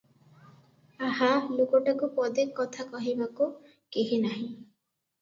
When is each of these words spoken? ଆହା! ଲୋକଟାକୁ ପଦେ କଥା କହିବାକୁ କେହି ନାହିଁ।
ଆହା! 1.07 1.29
ଲୋକଟାକୁ 1.59 2.11
ପଦେ 2.17 2.49
କଥା 2.63 2.89
କହିବାକୁ 2.97 3.53
କେହି 3.71 4.23
ନାହିଁ। 4.29 4.53